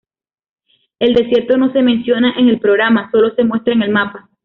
El 0.97 1.13
desierto 1.13 1.57
no 1.57 1.71
se 1.73 1.83
menciona 1.83 2.33
en 2.39 2.47
el 2.49 2.59
programa, 2.59 3.11
sólo 3.11 3.35
se 3.35 3.43
muestra 3.43 3.73
en 3.75 3.83
el 3.83 3.91
mapa. 3.91 4.31